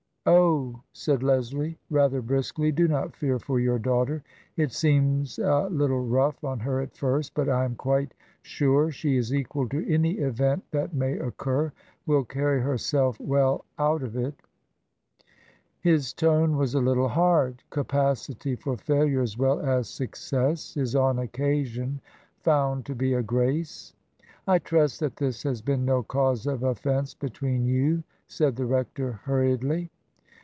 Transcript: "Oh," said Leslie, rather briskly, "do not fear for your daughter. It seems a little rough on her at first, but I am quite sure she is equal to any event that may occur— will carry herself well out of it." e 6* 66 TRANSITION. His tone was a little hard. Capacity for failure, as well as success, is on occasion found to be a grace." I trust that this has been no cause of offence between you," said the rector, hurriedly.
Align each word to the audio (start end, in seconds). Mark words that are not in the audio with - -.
"Oh," 0.27 0.83
said 0.93 1.23
Leslie, 1.23 1.79
rather 1.89 2.21
briskly, 2.21 2.71
"do 2.71 2.87
not 2.87 3.15
fear 3.15 3.39
for 3.39 3.59
your 3.59 3.79
daughter. 3.79 4.21
It 4.55 4.71
seems 4.71 5.39
a 5.39 5.61
little 5.71 6.05
rough 6.05 6.43
on 6.43 6.59
her 6.59 6.79
at 6.79 6.95
first, 6.95 7.33
but 7.33 7.49
I 7.49 7.65
am 7.65 7.73
quite 7.73 8.13
sure 8.43 8.91
she 8.91 9.17
is 9.17 9.33
equal 9.33 9.67
to 9.69 9.91
any 9.91 10.19
event 10.19 10.63
that 10.69 10.93
may 10.93 11.17
occur— 11.17 11.71
will 12.05 12.23
carry 12.23 12.61
herself 12.61 13.19
well 13.19 13.65
out 13.79 14.03
of 14.03 14.15
it." 14.15 14.35
e 15.83 15.89
6* 15.89 15.89
66 15.89 15.89
TRANSITION. 15.89 15.91
His 15.91 16.13
tone 16.13 16.55
was 16.55 16.75
a 16.75 16.79
little 16.87 17.09
hard. 17.09 17.63
Capacity 17.71 18.55
for 18.55 18.77
failure, 18.77 19.23
as 19.23 19.39
well 19.39 19.59
as 19.59 19.89
success, 19.89 20.77
is 20.77 20.95
on 20.95 21.17
occasion 21.17 21.99
found 22.43 22.85
to 22.85 22.93
be 22.93 23.15
a 23.15 23.23
grace." 23.23 23.95
I 24.47 24.59
trust 24.59 24.99
that 24.99 25.15
this 25.17 25.41
has 25.41 25.63
been 25.63 25.83
no 25.83 26.03
cause 26.03 26.45
of 26.45 26.61
offence 26.61 27.15
between 27.15 27.65
you," 27.65 28.03
said 28.27 28.55
the 28.55 28.67
rector, 28.67 29.13
hurriedly. 29.23 29.89